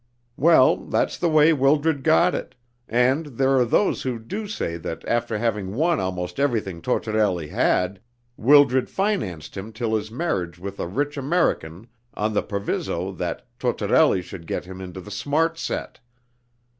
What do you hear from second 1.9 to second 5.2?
got it, and there are those who do say that